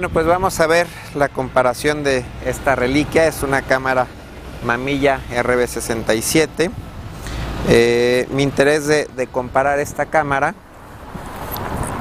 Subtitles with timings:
[0.00, 3.26] Bueno, pues vamos a ver la comparación de esta reliquia.
[3.26, 4.06] Es una cámara
[4.64, 6.70] Mamilla RB67.
[7.68, 10.54] Eh, mi interés de, comparar esta cámara,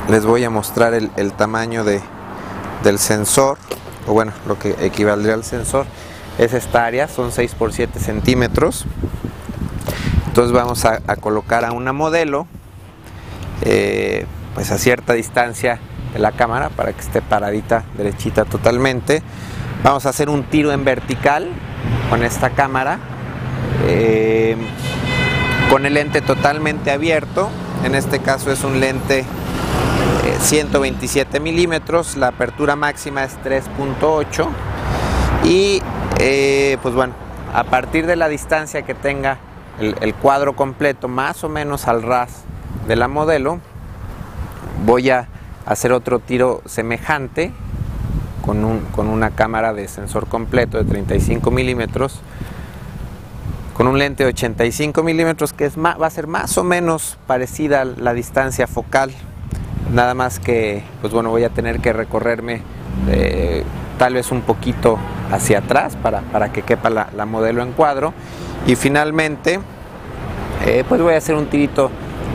[0.08, 2.00] les voy a mostrar el, tamaño de,
[2.86, 3.58] del sensor,
[4.08, 5.86] o bueno, lo que equivaldría al sensor,
[6.38, 8.86] es esta área, son 6 por 7 centímetros.
[10.28, 12.48] Entonces vamos a, colocar a una modelo,
[13.64, 15.82] eh, pues a cierta distancia
[16.14, 19.22] de la cámara para que esté paradita derechita totalmente.
[19.84, 21.50] Vamos a hacer un tiro en vertical
[22.10, 23.00] con esta cámara.
[23.88, 24.58] Eh,
[25.70, 27.50] con el lente totalmente abierto.
[27.84, 29.24] En este caso es un lente
[30.42, 32.18] 127 eh, milímetros.
[32.18, 34.48] La apertura máxima es 3.8.
[35.46, 35.82] Y
[36.20, 37.14] eh, pues bueno,
[37.54, 39.38] a partir de la distancia que tenga
[39.80, 42.44] el cuadro completo, más o menos al ras
[42.86, 43.60] de la modelo,
[44.86, 45.30] voy a
[45.66, 47.52] hacer otro tiro semejante
[48.46, 52.22] con, un, con una cámara de sensor completo de 35 milímetros
[53.80, 57.80] con un lente de 85 milímetros que es va a ser más o menos parecida
[57.80, 59.10] a la distancia focal.
[59.94, 62.62] Nada más que pues bueno voy a tener que recorrerme
[63.08, 63.64] eh,
[63.98, 65.00] tal vez un poquito
[65.32, 68.14] hacia atrás para, para que quepa la, modelo en cuadro.
[68.68, 69.62] Y finalmente
[70.66, 71.90] eh, pues voy a hacer un tirito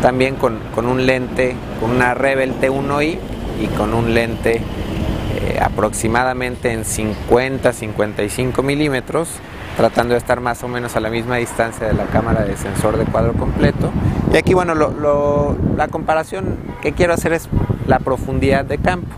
[0.05, 3.19] también con, un lente, con una Rebel T1i
[3.59, 9.31] y con un lente eh, aproximadamente en 50-55 milímetros,
[9.79, 12.99] tratando de estar más o menos a la misma distancia de la cámara de sensor
[12.99, 13.91] de cuadro completo.
[14.31, 17.49] Y aquí, bueno, la comparación que quiero hacer es
[17.87, 19.09] la profundidad de campo.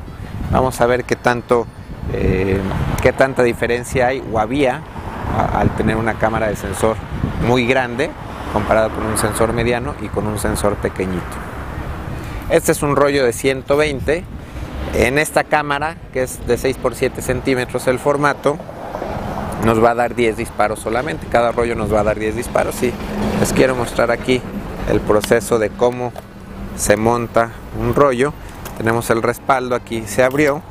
[0.53, 1.67] Vamos a ver qué tanto,
[2.13, 2.61] eh,
[3.03, 4.83] qué tanta diferencia hay o había
[5.53, 6.97] al tener una cámara de sensor
[7.45, 8.09] muy grande
[8.53, 11.25] comparado con un sensor mediano y con un sensor pequeñito.
[12.51, 14.25] Este es un rollo de 120.
[14.95, 18.57] En esta cámara, que es de 6 x 7 centímetros el formato,
[19.65, 21.27] nos va a dar 10 disparos solamente.
[21.27, 22.83] Cada rollo nos va a dar 10 disparos.
[22.83, 22.93] Y
[23.41, 24.41] les quiero mostrar aquí
[24.89, 26.13] el proceso de cómo
[26.77, 28.33] se monta un rollo.
[28.79, 30.63] Tenemos el respaldo, aquí se abrió.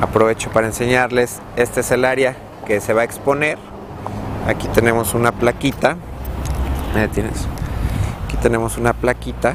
[0.00, 3.58] Aprovecho para enseñarles, este es el área que se va a exponer.
[4.48, 5.96] Aquí tenemos una plaquita
[7.12, 7.46] tienes.
[8.24, 9.54] Aquí tenemos una plaquita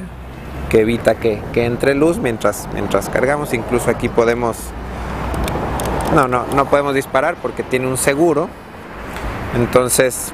[0.70, 3.54] que evita que, entre luz mientras, mientras cargamos.
[3.54, 4.58] Incluso aquí podemos...
[6.14, 8.50] No, no, no podemos disparar porque tiene un seguro.
[9.56, 10.32] Entonces,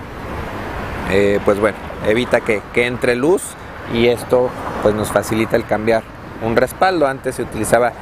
[1.11, 3.43] eh, pues bueno, evita que, entre luz
[3.93, 4.49] y esto
[4.81, 6.03] pues nos facilita el cambiar
[6.41, 7.07] un respaldo.
[7.07, 7.93] Antes se utilizaba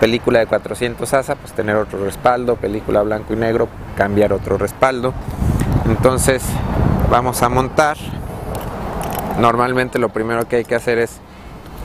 [0.00, 5.12] película de 400 ASA, pues tener otro respaldo, película blanco y negro, cambiar otro respaldo.
[5.86, 6.42] Entonces
[7.10, 7.96] vamos a montar
[9.38, 11.20] Normalmente lo primero que hay que hacer es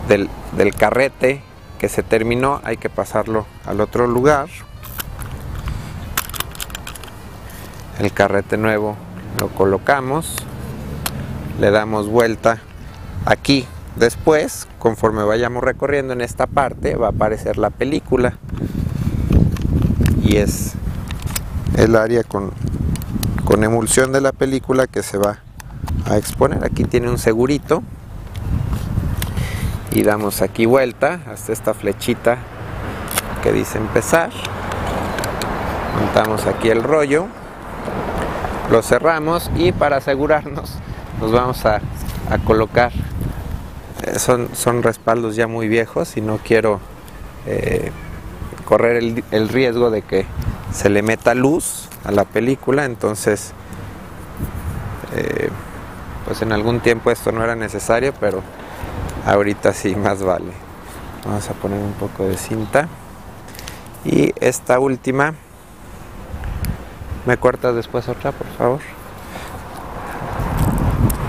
[0.08, 0.30] del,
[0.76, 1.42] carrete
[1.80, 4.48] que se terminó, hay que pasarlo al otro lugar.
[8.00, 8.96] El carrete nuevo
[9.40, 10.36] lo colocamos,
[11.60, 12.60] le damos vuelta
[13.26, 13.66] aquí.
[13.96, 18.38] Después, conforme vayamos recorriendo en esta parte, va a aparecer la película
[20.22, 20.74] y es
[21.76, 22.52] el área con,
[23.46, 25.40] con emulsión de la película que se va
[26.06, 26.64] a exponer.
[26.64, 27.84] Aquí tiene un segurito.
[29.92, 32.38] Y damos aquí vuelta hasta esta flechita
[33.42, 34.30] que dice empezar.
[36.00, 37.28] Montamos aquí el rollo.
[38.70, 40.76] Lo cerramos y para asegurarnos
[41.20, 41.82] nos vamos a,
[42.46, 42.92] colocar.
[44.04, 46.80] Eh, son, son respaldos ya muy viejos y no quiero
[47.46, 47.92] eh,
[48.66, 50.26] correr el, el riesgo de que
[50.74, 52.86] se le meta luz a la película.
[52.86, 53.54] Entonces
[55.16, 55.50] eh,
[56.28, 58.44] pues en algún tiempo esto no era necesario, pero
[59.26, 60.52] ahorita sí más vale.
[61.26, 62.90] Vamos a poner un poco de cinta.
[64.04, 65.36] Y esta última,
[67.26, 68.80] ¿me cortas después otra, por favor?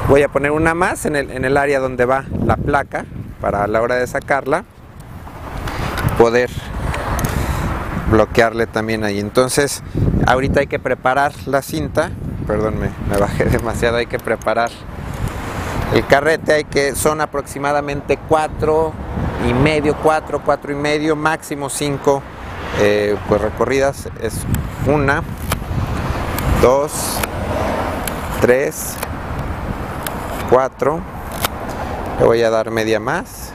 [0.08, 3.04] Voy a poner una más en el, en el área donde va la placa
[3.40, 4.64] para a la hora de sacarla
[6.18, 6.50] poder
[8.10, 9.20] bloquearle también ahí.
[9.20, 9.84] Entonces,
[10.26, 12.10] ahorita hay que preparar la cinta
[12.48, 14.70] perdón, me, bajé demasiado, hay que preparar.
[15.94, 18.92] El carrete, hay que, son aproximadamente cuatro
[19.48, 22.22] y medio, cuatro, cuatro y medio, máximo cinco
[22.80, 24.34] eh, pues recorridas, es
[24.86, 25.22] una,
[26.60, 27.18] dos,
[28.40, 28.94] tres,
[30.50, 31.00] cuatro,
[32.18, 33.52] le voy a dar media más.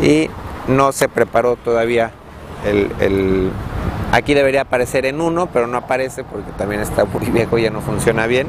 [0.00, 0.30] Y
[0.68, 2.12] no se preparó todavía
[2.64, 3.52] el
[4.12, 7.70] Aquí debería aparecer en uno, pero no aparece porque también está muy viejo y ya
[7.70, 8.48] no funciona bien.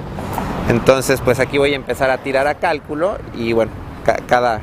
[0.69, 3.71] Entonces, pues aquí voy a empezar a tirar a cálculo y bueno,
[4.27, 4.61] cada,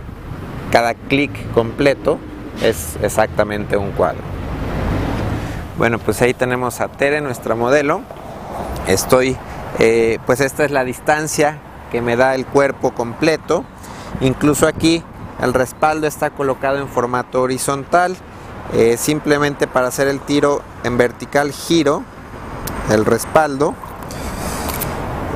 [0.73, 2.19] cada clic completo
[2.63, 4.23] es exactamente un cuadro.
[5.77, 8.01] Bueno, pues ahí tenemos a Tere, nuestra modelo.
[8.89, 9.37] Estoy,
[9.79, 11.59] eh, pues esta es la distancia
[11.93, 13.65] que me da el cuerpo completo.
[14.21, 15.05] Incluso aquí
[15.41, 18.17] el respaldo está colocado en formato horizontal.
[18.73, 22.03] Eh, simplemente para hacer el tiro en vertical giro
[22.91, 23.75] el respaldo.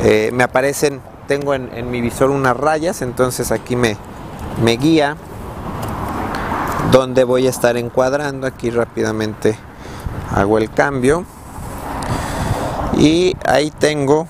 [0.03, 3.97] Eh, me aparecen, tengo en, mi visor unas rayas, entonces aquí me,
[4.63, 5.17] me guía
[6.91, 8.47] donde voy a estar encuadrando.
[8.47, 9.57] Aquí rápidamente
[10.35, 11.25] hago el cambio.
[12.99, 14.29] Y ahí tengo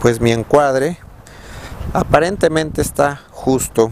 [0.00, 0.98] pues mi encuadre
[1.94, 3.90] aparentemente está justo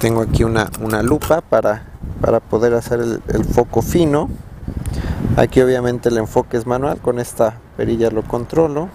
[0.00, 0.70] tengo aquí una,
[1.02, 1.82] lupa para,
[2.20, 4.28] para poder hacer el, foco fino.
[5.36, 8.88] Aquí obviamente el enfoque es manual con esta perilla lo controlo.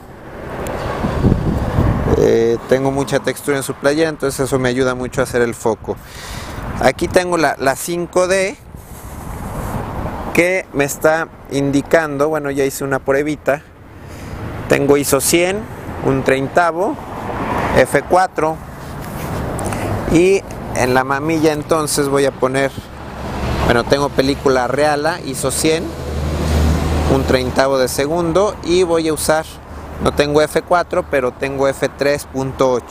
[2.18, 5.54] Eh, tengo mucha textura en su playa entonces eso me ayuda mucho a hacer el
[5.54, 5.96] foco.
[6.82, 8.56] Aquí tengo la, la 5D
[10.34, 13.62] que me está indicando bueno ya hice una pruebita.
[14.70, 15.58] Tengo ISO 100
[16.06, 16.96] un treintavo
[17.78, 18.56] F4
[20.12, 20.42] y
[20.76, 22.72] en la mamilla entonces voy a poner
[23.66, 25.84] bueno tengo película reala ISO 100
[27.14, 29.46] un treintavo de segundo y voy a usar
[30.04, 32.82] no tengo F4 pero tengo F3.8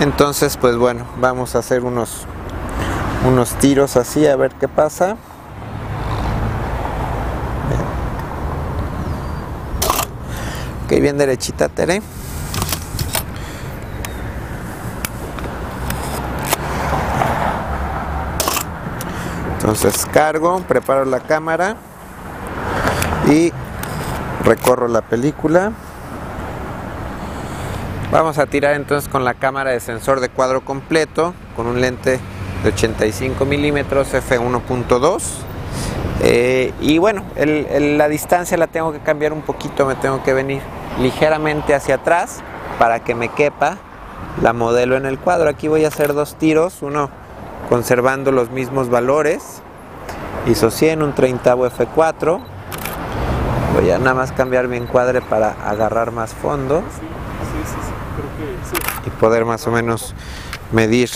[0.00, 2.26] entonces pues bueno vamos a hacer unos
[3.26, 5.16] unos tiros así a ver qué pasa.
[10.84, 12.02] Ok bien derechita Tere
[19.62, 21.76] Entonces cargo, preparo la cámara
[23.28, 23.52] y
[24.44, 25.70] recorro la película.
[28.10, 32.18] Vamos a tirar entonces con la cámara de sensor de cuadro completo con un lente
[32.64, 35.22] de 85 milímetros f1.2
[36.22, 40.60] eh, y bueno la distancia la tengo que cambiar un poquito me tengo que venir
[41.00, 42.40] ligeramente hacia atrás
[42.78, 43.78] para que me quepa
[44.42, 47.21] la modelo en el cuadro aquí voy a hacer dos tiros uno
[47.72, 49.62] conservando los mismos valores.
[50.46, 52.38] ISO 100, un 30 F4.
[53.72, 56.82] Voy a nada más cambiar mi encuadre para agarrar más fondo.
[59.06, 60.14] Y poder más o menos
[60.70, 61.08] medir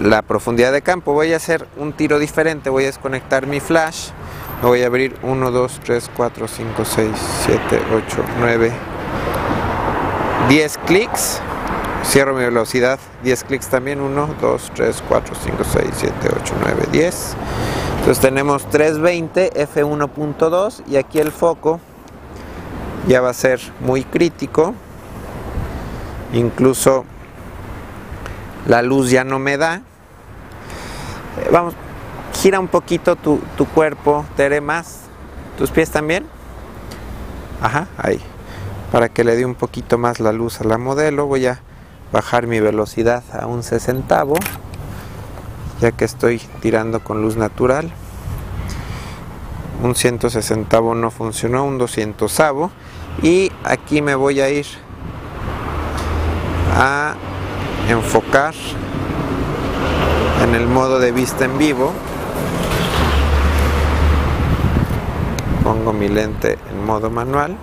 [0.00, 1.12] la profundidad de campo.
[1.12, 2.70] Voy a hacer un tiro diferente.
[2.70, 4.08] Voy a desconectar mi flash.
[4.62, 7.10] voy a abrir 1, 2, 3, 4, 5, 6,
[7.44, 8.72] 7, 8, 9,
[10.48, 11.42] 10 clics
[12.04, 16.88] Cierro mi velocidad, 10 clics también, 1, 2, 3, 4, 5, 6, 7, 8, 9,
[16.90, 17.36] 10.
[17.98, 21.80] Entonces tenemos 320 f1.2 y aquí el foco
[23.06, 24.74] ya va a ser muy crítico.
[26.32, 27.04] Incluso
[28.66, 29.76] la luz ya no me da.
[29.76, 31.74] Eh, vamos,
[32.34, 35.00] gira un poquito tu, tu cuerpo, Tere, más.
[35.58, 36.26] ¿Tus pies también?
[37.60, 38.20] Ajá, ahí.
[38.92, 41.60] Para que le dé un poquito más la luz a la modelo, voy a
[42.12, 44.34] bajar mi velocidad a un sesentavo
[45.80, 47.90] ya que estoy tirando con luz natural.
[49.82, 52.42] Un 160 no funcionó un 200
[53.22, 54.66] y aquí me voy a ir
[56.74, 57.14] a
[57.88, 58.54] enfocar
[60.42, 61.92] en el modo de vista en vivo.
[65.62, 67.56] Pongo mi lente en modo manual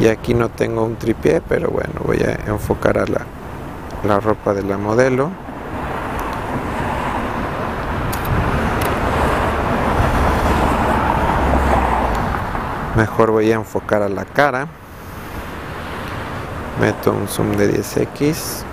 [0.00, 3.26] y aquí no tengo un tripié pero bueno voy a enfocar a la,
[4.04, 5.30] la ropa de la modelo.
[12.96, 14.68] Mejor voy a enfocar a la cara.
[16.80, 18.64] Meto un zoom de 10x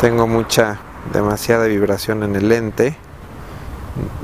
[0.00, 0.78] tengo mucha
[1.12, 2.96] demasiada vibración en el lente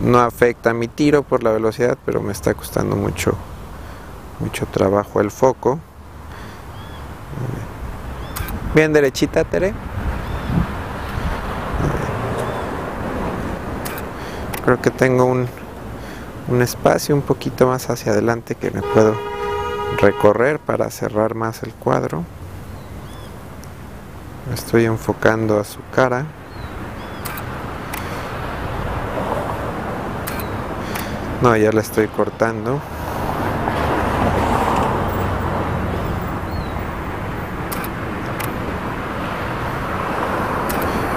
[0.03, 3.35] no afecta mi tiro por la velocidad, pero me está costando mucho,
[4.41, 5.79] mucho trabajo el foco.
[8.75, 9.75] Bien derechita, Tere.
[14.65, 15.47] Creo que tengo un,
[16.49, 19.15] un espacio un poquito más hacia adelante que me puedo
[19.99, 22.25] recorrer para cerrar más el cuadro.
[24.53, 26.27] estoy enfocando a su cara.
[31.43, 32.81] No, ya la estoy cortando.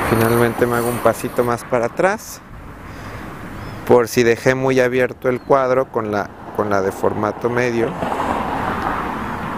[0.10, 2.42] Finalmente me hago un pasito más para atrás.
[3.88, 7.90] Por si dejé muy abierto el cuadro con la, con la de formato medio.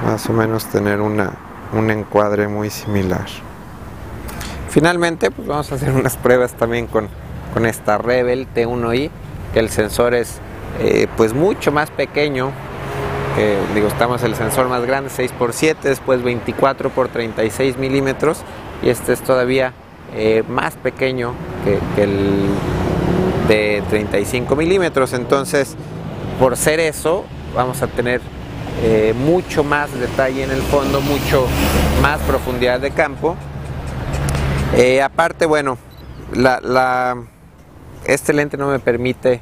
[0.05, 1.31] Más o menos tener una,
[1.73, 3.25] un encuadre muy similar.
[4.69, 7.09] Finalmente, pues vamos a hacer unas pruebas también con,
[7.53, 9.09] con esta Rebel T1i,
[9.53, 10.39] que el sensor es
[10.79, 12.51] eh, pues mucho más pequeño.
[13.35, 18.41] Que, digo, estamos el sensor más grande, 6x7, después 24 x 36 milímetros,
[18.83, 19.73] y este es todavía
[20.13, 22.47] eh, más pequeño que, el
[23.47, 25.13] de 35 milímetros.
[25.13, 25.75] Entonces,
[26.39, 27.23] por ser eso,
[27.55, 28.19] vamos a tener
[28.83, 31.47] eh, mucho más detalle en el fondo, mucho
[32.01, 33.37] más profundidad de campo.
[35.03, 35.77] Aparte, bueno,
[36.33, 37.17] la,
[38.05, 39.41] este lente no me permite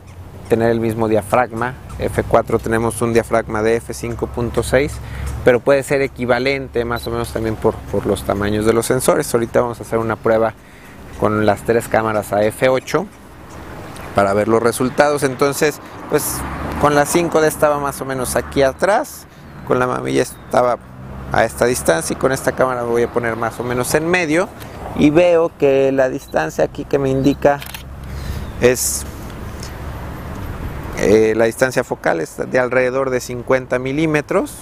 [0.49, 1.75] tener el mismo diafragma.
[1.99, 4.91] F4 tenemos un diafragma de F5.6,
[5.45, 9.33] pero puede ser equivalente más o menos también por, por los tamaños de los sensores.
[9.33, 10.53] Ahorita vamos a hacer una prueba
[11.19, 13.05] con las tres cámaras a F8
[14.15, 15.23] para ver los resultados.
[15.23, 15.79] Entonces,
[16.09, 16.37] pues
[16.81, 19.27] con la 5D estaba más o menos aquí atrás,
[19.67, 20.77] con la mamilla estaba
[21.31, 24.49] a esta distancia y con esta cámara voy a poner más o menos en medio
[24.95, 27.59] y veo que la distancia aquí que me indica
[28.61, 29.05] es
[31.09, 34.59] eh, la distancia focal es de alrededor de 50 milímetros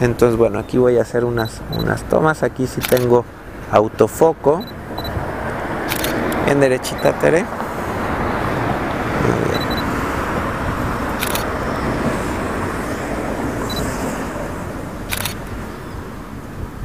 [0.00, 3.24] entonces bueno aquí voy a hacer unas, unas tomas aquí si tengo
[3.72, 4.62] autofoco
[6.46, 7.44] en derechita Tere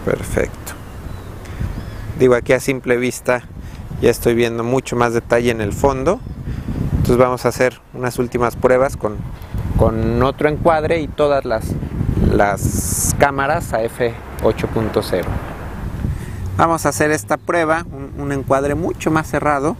[0.05, 0.73] Perfecto.
[2.19, 3.43] Digo, aquí a simple vista
[4.01, 6.19] ya estoy viendo mucho más detalle en el fondo.
[6.91, 9.17] Entonces vamos a hacer unas últimas pruebas con,
[10.23, 11.65] otro encuadre y todas las,
[12.31, 15.25] las cámaras a f8.0.
[16.55, 17.85] Vamos a hacer esta prueba,
[18.17, 19.75] un, encuadre mucho más cerrado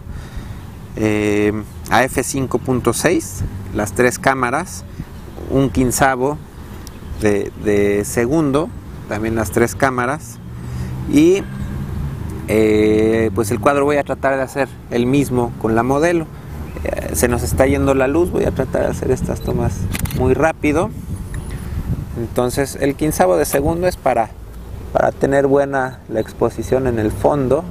[0.96, 1.52] eh,
[1.90, 3.40] a f5.6,
[3.74, 4.84] las tres cámaras,
[5.50, 6.36] un quinzavo
[7.20, 8.68] de, segundo
[9.08, 10.38] también las tres cámaras
[11.10, 11.42] y
[12.48, 16.26] eh, pues el cuadro voy a tratar de hacer el mismo con la modelo
[17.12, 19.74] se nos está yendo la luz voy a tratar de hacer estas tomas
[20.18, 20.90] muy rápido
[22.18, 24.30] entonces el quinzavo de segundo es para
[24.92, 27.64] para tener buena la exposición en el fondo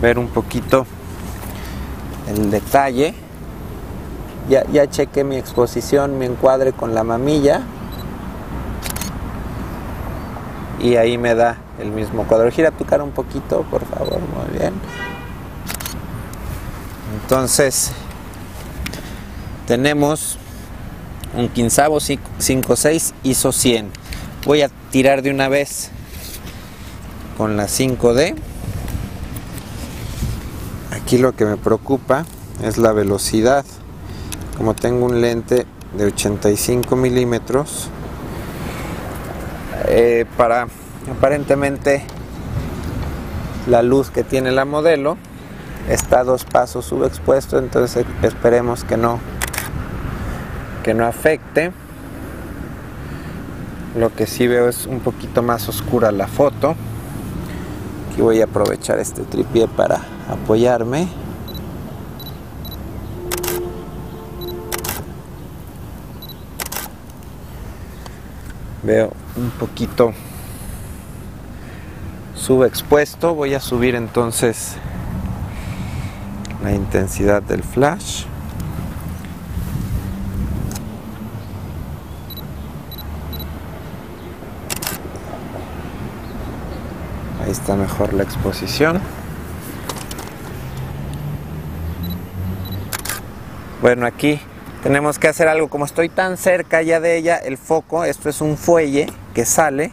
[0.00, 0.86] ver un poquito
[2.28, 3.14] el detalle
[4.48, 7.62] ya, ya chequé mi exposición mi encuadre con la mamilla
[10.84, 12.50] y ahí me da el mismo cuadro.
[12.50, 14.74] Gira tu cara un poquito, por favor, muy bien.
[17.24, 17.90] Entonces,
[19.66, 20.36] tenemos
[21.34, 23.90] un quinzavo 5.6 ISO 100.
[24.44, 25.88] Voy a tirar de una vez
[27.38, 28.34] con la 5D.
[30.90, 32.26] Aquí lo que me preocupa
[32.62, 33.64] es la velocidad.
[34.58, 35.64] Como tengo un lente
[35.96, 37.88] de 85 milímetros,
[39.86, 40.68] eh, para
[41.10, 42.04] aparentemente
[43.66, 45.16] la luz que tiene la modelo
[45.88, 49.20] está a dos pasos subexpuesto entonces esperemos que no
[50.84, 51.72] que no afecte.
[53.96, 56.76] Lo que sí veo es un poquito más oscura la foto.
[58.12, 61.08] Aquí voy a aprovechar este tripié para apoyarme.
[68.82, 70.12] Veo un poquito
[72.34, 73.34] subexpuesto.
[73.34, 74.76] Voy a subir entonces
[76.64, 78.24] la intensidad del flash.
[87.44, 88.98] Ahí está mejor la exposición.
[93.82, 94.40] Bueno aquí
[94.82, 98.40] tenemos que hacer algo, como estoy tan cerca ya de ella, el foco, esto es
[98.40, 99.92] un fuelle que sale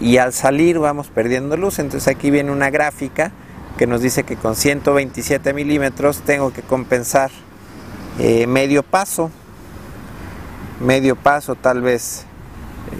[0.00, 3.32] y al salir vamos perdiendo luz, entonces aquí viene una gráfica
[3.76, 7.30] que nos dice que con 127 milímetros tengo que compensar
[8.18, 9.30] eh, medio paso,
[10.80, 12.26] medio paso tal vez,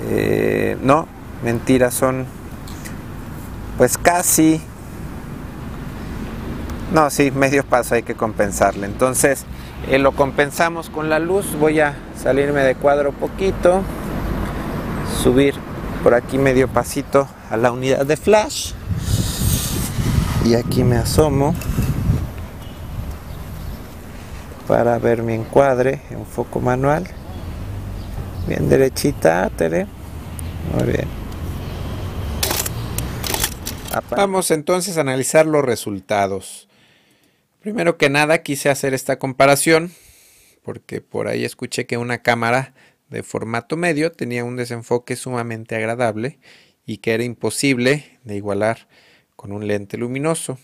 [0.09, 1.07] eh, no,
[1.45, 2.27] mentira, son
[3.79, 4.61] pues casi,
[6.93, 9.45] no, sí, medio paso hay que compensarle, entonces
[9.89, 13.83] eh, lo compensamos con la luz voy a salirme de cuadro poquito
[15.23, 15.55] subir
[16.03, 18.73] por aquí medio pasito a la unidad de flash
[20.45, 21.55] y aquí me asomo
[24.69, 27.07] para ver mi encuadre en foco manual.
[28.47, 29.87] Bien derechita Tere.
[30.75, 31.09] Muy bien.
[34.11, 36.69] Vamos entonces a analizar los resultados.
[37.61, 39.93] Primero que nada quise hacer esta comparación
[40.63, 42.75] porque por ahí escuché que una cámara
[43.09, 46.39] de formato medio tenía un desenfoque sumamente agradable
[46.85, 48.89] y que era imposible de igualar
[49.45, 50.59] con un lente luminoso,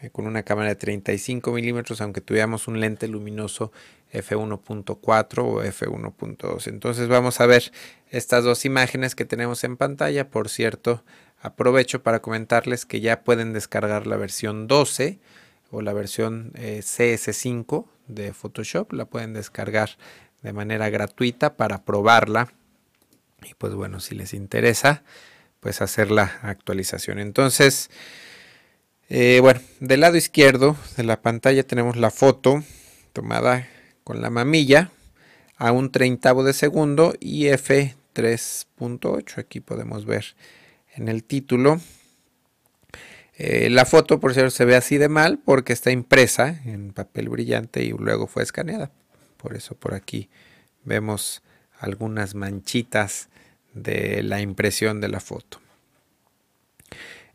[0.00, 3.70] eh, con una cámara de 35 milímetros, aunque tuviéramos un lente luminoso
[4.12, 6.66] f1.4 o f1.2.
[6.66, 7.70] Entonces vamos a ver
[8.10, 10.30] estas dos imágenes que tenemos en pantalla.
[10.30, 11.04] Por cierto,
[11.40, 15.20] aprovecho para comentarles que ya pueden descargar la versión 12
[15.70, 18.94] o la versión eh, CS5 de Photoshop.
[18.94, 19.90] La pueden descargar
[20.42, 22.52] de manera gratuita para probarla.
[23.48, 25.04] Y pues bueno, si les interesa,
[25.62, 27.20] pues hacer la actualización.
[27.20, 27.88] Entonces,
[29.08, 32.64] eh, bueno, del lado izquierdo de la pantalla tenemos la foto
[33.12, 33.68] tomada
[34.02, 34.90] con la mamilla
[35.56, 39.38] a un treintavo de segundo y f3.8.
[39.38, 40.34] Aquí podemos ver
[40.96, 41.80] en el título.
[43.36, 47.28] Eh, la foto, por cierto, se ve así de mal porque está impresa en papel
[47.28, 48.90] brillante y luego fue escaneada.
[49.36, 50.28] Por eso por aquí
[50.82, 51.40] vemos
[51.78, 53.28] algunas manchitas
[53.74, 55.60] de la impresión de la foto.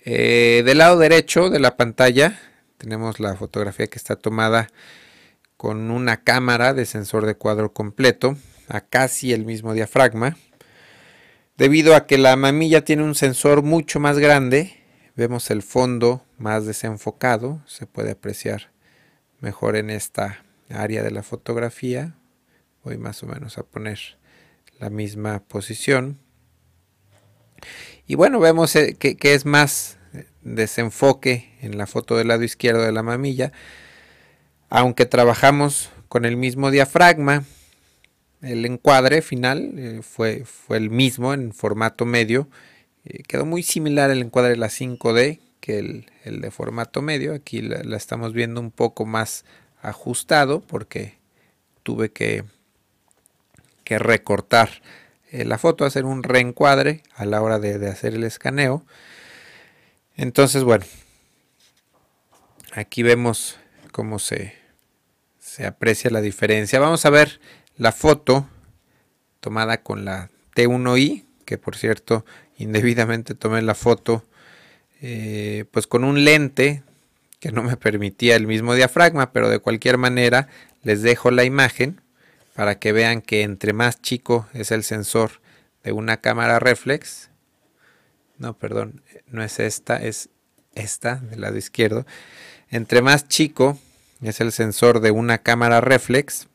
[0.02, 2.40] Eh, del lado derecho de la pantalla
[2.78, 4.70] tenemos la fotografía que está tomada
[5.58, 8.38] con una cámara de sensor de cuadro completo
[8.70, 10.38] a casi el mismo diafragma.
[11.58, 14.76] Debido a que la mamilla tiene un sensor mucho más grande,
[15.16, 18.70] vemos el fondo más desenfocado, se puede apreciar
[19.40, 22.16] mejor en esta área de la fotografía.
[22.84, 24.00] Voy más o menos a poner
[24.80, 26.20] la misma posición.
[28.08, 29.98] Y bueno, vemos eh, que, es más
[30.42, 33.52] desenfoque en la foto del lado izquierdo de la mamilla.
[34.70, 37.44] Aunque trabajamos con el mismo diafragma,
[38.42, 42.48] el encuadre final eh, fue, fue, el mismo en formato medio.
[43.04, 47.34] Eh, quedó muy similar el encuadre de la 5D que el, de formato medio.
[47.34, 49.44] Aquí la, estamos viendo un poco más
[49.82, 51.18] ajustado porque
[51.84, 52.46] tuve que,
[53.84, 54.70] que recortar
[55.32, 58.86] eh, la foto, hacer un reencuadre a la hora de, hacer el escaneo.
[60.16, 60.86] Entonces, bueno,
[62.74, 63.58] aquí vemos
[63.92, 64.56] cómo se,
[65.40, 66.80] se aprecia la diferencia.
[66.80, 67.40] Vamos a ver
[67.76, 68.48] la foto
[69.40, 72.26] tomada con la T1i, que por cierto,
[72.58, 74.24] indebidamente tomé la foto
[75.02, 76.84] eh, pues con un lente
[77.40, 80.48] que no me permitía el mismo diafragma, pero de cualquier manera
[80.82, 82.02] les dejo la imagen
[82.58, 85.42] para que vean que entre más chico es el sensor
[85.84, 87.30] de una cámara reflex,
[88.40, 90.30] no, perdón, no es esta, es
[90.74, 92.08] esta del lado izquierdo,
[92.72, 93.78] entre más chico
[94.24, 96.48] es el sensor de una cámara reflex,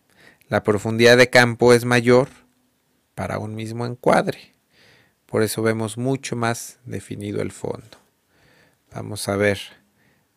[0.49, 2.31] la profundidad de campo es mayor
[3.15, 4.55] para un mismo encuadre.
[5.27, 7.99] Por eso vemos mucho más definido el fondo.
[8.93, 9.61] Vamos a ver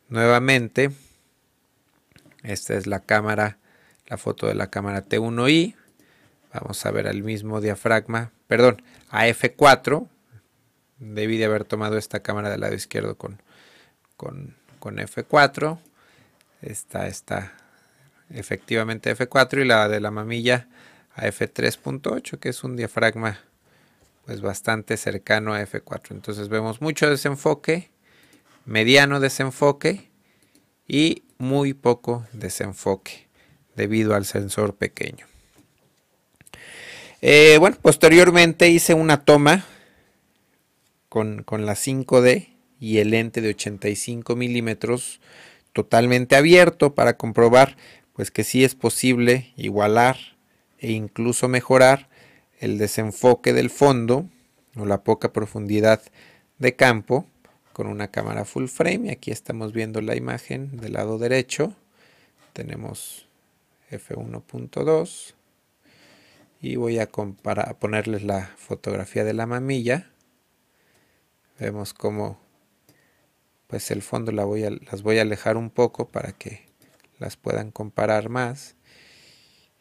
[0.10, 0.91] nuevamente.
[2.43, 3.58] Esta es la cámara
[4.08, 5.76] la foto de la cámara T1i.
[6.54, 10.08] Vamos a ver al mismo diafragma, perdón, a F4.
[11.00, 13.41] Debí de haber tomado esta cámara del lado izquierdo con,
[14.15, 15.80] con, con F4.
[16.62, 17.54] Esta está
[18.30, 20.68] efectivamente F4 y la de la mamilla
[21.15, 23.39] a F3.8, que es un diafragma
[24.26, 26.12] pues bastante cercano a F4.
[26.12, 27.91] Entonces vemos mucho desenfoque,
[28.65, 30.10] mediano desenfoque
[30.88, 33.25] y muy poco desenfoque
[33.76, 35.28] debido al sensor pequeño.
[37.22, 39.66] Eh, bueno, posteriormente hice una toma
[41.10, 45.22] con, con, la 5D y el lente de 85 milímetros
[45.74, 47.78] totalmente abierto para comprobar
[48.14, 50.18] pues que sí es posible igualar
[50.80, 52.10] e incluso mejorar
[52.60, 54.30] el desenfoque del fondo
[54.76, 56.02] o la poca profundidad
[56.58, 57.28] de campo
[57.74, 59.12] con una cámara full frame.
[59.12, 61.74] Aquí estamos viendo la imagen del lado derecho.
[62.54, 63.25] Tenemos
[63.91, 65.36] f1.2
[66.62, 67.08] y voy a,
[67.80, 70.12] ponerles la fotografía de la mamilla.
[71.60, 72.39] Vemos como
[73.67, 76.65] pues el fondo las voy a alejar un poco para que
[77.19, 78.76] las puedan comparar más.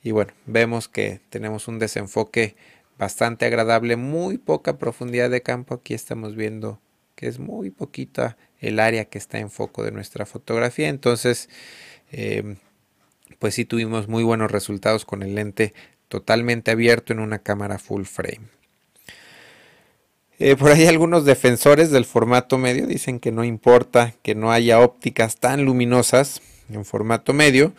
[0.03, 2.57] Y bueno vemos que tenemos un desenfoque
[2.99, 5.75] bastante agradable muy poca profundidad de campo.
[5.75, 6.81] Aquí estamos viendo
[7.15, 10.89] que es muy poquita el área que está en foco de nuestra fotografía.
[10.89, 11.49] Entonces
[12.13, 12.57] eh,
[13.39, 15.75] pues sí tuvimos muy buenos resultados con el lente
[16.09, 18.55] totalmente abierto en una cámara full frame.
[20.39, 24.81] Eh, por ahí algunos defensores del formato medio dicen que no importa que no haya
[24.81, 27.73] ópticas tan luminosas en formato medio.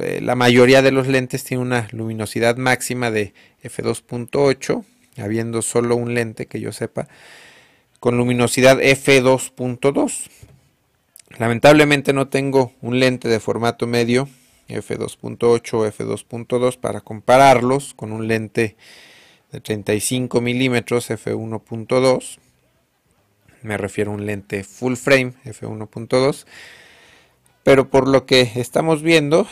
[0.00, 4.84] Eh, la mayoría de los lentes tiene una luminosidad máxima de f2.8,
[5.18, 7.08] habiendo solo un lente que yo sepa
[8.00, 10.28] con luminosidad f2.2.
[11.38, 14.28] Lamentablemente no tengo un lente de formato medio
[14.68, 18.76] f2.8 o f2.2 para compararlos con un lente
[19.50, 22.38] de 35 milímetros f1.2
[23.62, 26.46] me refiero a un lente full frame f1.2
[27.62, 29.46] pero por lo que estamos viendo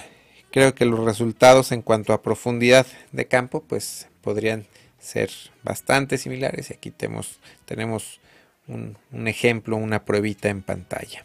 [0.51, 4.67] creo que los resultados en cuanto a profundidad de campo pues podrían
[5.01, 5.31] ser
[5.63, 6.71] bastante similares.
[6.71, 8.21] Y aquí tenemos, tenemos
[8.69, 11.25] un, un ejemplo, una pruebita en pantalla.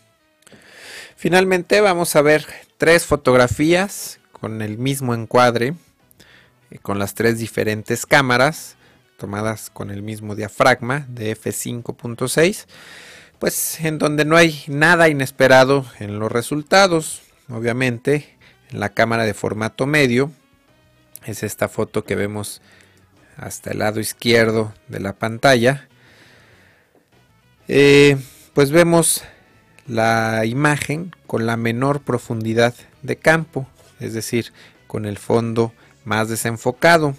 [1.15, 2.45] Finalmente vamos a ver
[2.77, 5.73] tres fotografías con el mismo encuadre,
[6.71, 8.75] eh, con las tres diferentes cámaras
[9.17, 12.65] tomadas con el mismo diafragma de f5.6,
[13.39, 17.21] pues en donde no hay nada inesperado en los resultados.
[17.49, 18.37] Obviamente,
[18.71, 20.31] en la cámara de formato medio
[21.25, 22.61] es esta foto que vemos
[23.37, 25.87] hasta el lado izquierdo de la pantalla.
[27.67, 28.17] Eh,
[28.53, 29.23] pues vemos
[29.87, 33.67] la imagen con la menor profundidad de campo,
[33.99, 34.51] es decir,
[34.87, 37.15] con el fondo más desenfocado.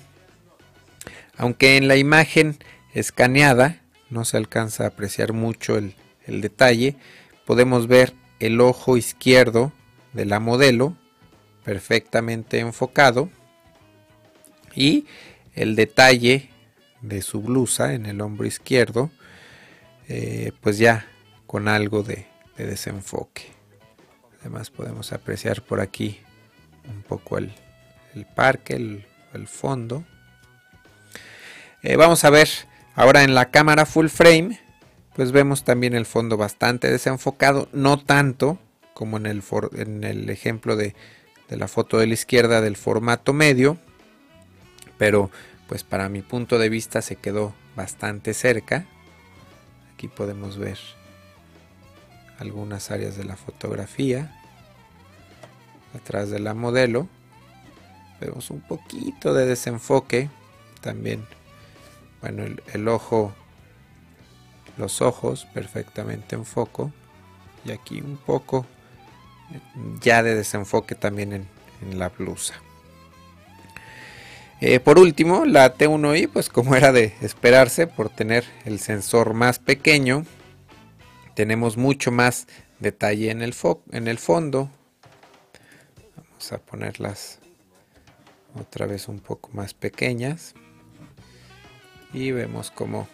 [1.36, 2.58] Aunque en la imagen
[2.94, 5.94] escaneada no se alcanza a apreciar mucho el,
[6.26, 6.96] detalle,
[7.44, 9.72] podemos ver el ojo izquierdo
[10.12, 10.96] de la modelo
[11.64, 13.28] perfectamente enfocado
[14.74, 15.06] y
[15.54, 16.50] el detalle
[17.00, 19.10] de su blusa en el hombro izquierdo
[20.08, 21.06] eh, pues ya
[21.46, 22.26] con algo de,
[22.64, 23.52] desenfoque.
[24.40, 26.20] Además podemos apreciar por aquí
[26.88, 27.52] un poco el,
[28.34, 30.04] parque el, fondo.
[31.82, 32.48] Eh, vamos a ver
[32.94, 34.58] ahora en la cámara full frame
[35.14, 38.58] pues vemos también el fondo bastante desenfocado no tanto
[38.94, 39.42] como en el,
[39.74, 40.94] en el ejemplo de,
[41.48, 43.76] de la foto de la izquierda del formato medio
[44.96, 45.30] pero
[45.68, 48.86] pues para mi punto de vista se quedó bastante cerca.
[49.94, 50.78] Aquí podemos ver
[52.38, 54.32] algunas áreas de la fotografía.
[55.94, 57.08] Atrás de la modelo
[58.20, 60.30] vemos un poquito de desenfoque.
[60.80, 61.26] También,
[62.20, 63.32] bueno, el, ojo,
[64.76, 66.92] los ojos perfectamente en foco.
[67.64, 68.66] Y aquí un poco
[70.00, 71.48] ya de desenfoque también en,
[71.82, 72.54] en la blusa.
[74.60, 79.58] Eh, por último, la T1i, pues como era de esperarse, por tener el sensor más
[79.58, 80.24] pequeño,
[81.36, 82.48] tenemos mucho más
[82.80, 83.54] detalle en el,
[83.92, 84.70] en el fondo.
[86.16, 87.40] Vamos a ponerlas
[88.58, 90.54] otra vez un poco más pequeñas.
[92.14, 93.06] Y vemos como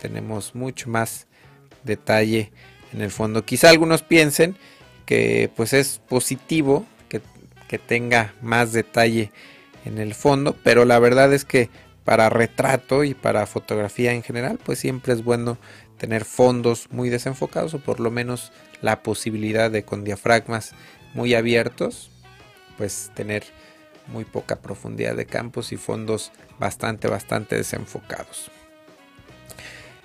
[0.00, 1.26] tenemos mucho más
[1.82, 2.52] detalle
[2.92, 3.44] en el fondo.
[3.44, 4.56] Quizá algunos piensen
[5.04, 7.20] que pues es positivo que,
[7.66, 9.32] que tenga más detalle
[9.84, 11.68] en el fondo, pero la verdad es que
[12.06, 15.58] para retrato y para fotografía en general, pues siempre es bueno
[15.98, 20.72] tener fondos muy desenfocados o por lo menos la posibilidad de con diafragmas
[21.14, 22.10] muy abiertos,
[22.78, 23.42] pues tener
[24.06, 28.52] muy poca profundidad de campos y fondos bastante, bastante desenfocados.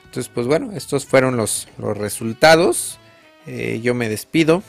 [0.05, 2.97] Entonces, pues bueno, estos fueron los, los resultados.
[3.45, 4.63] Eh, yo me despido.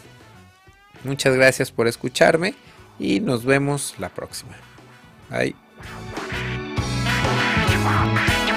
[1.02, 2.54] Muchas gracias por escucharme
[2.98, 4.54] y nos vemos la próxima.
[5.30, 5.56] Ahí.
[7.82, 8.51] Yeah.